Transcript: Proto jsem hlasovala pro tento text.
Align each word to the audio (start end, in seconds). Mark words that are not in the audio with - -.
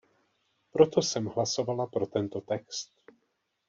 Proto 0.73 1.01
jsem 1.01 1.25
hlasovala 1.25 1.87
pro 1.87 2.05
tento 2.05 2.41
text. 2.41 2.91